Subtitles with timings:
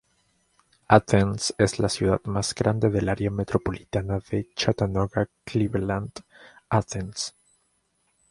[0.87, 7.35] Athens es la ciudad más grande del área metropolitana de Chattanooga-Cleveland-Athens.